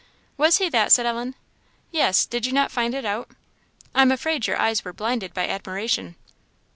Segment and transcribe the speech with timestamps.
[0.35, 1.35] "Was he that?" said Ellen.
[1.91, 3.29] "Yes; did you not find it out?
[3.93, 6.15] I am afraid your eyes were blinded by admiration."